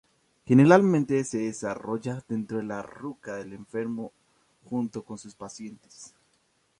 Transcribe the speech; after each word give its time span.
Generalmente 0.47 1.23
se 1.23 1.37
desarrolla 1.37 2.25
dentro 2.27 2.57
de 2.57 2.63
la 2.63 2.81
ruca 2.81 3.35
del 3.35 3.53
enfermo 3.53 4.11
junto 4.63 5.03
con 5.05 5.19
sus 5.19 5.35
parientes. 5.35 6.15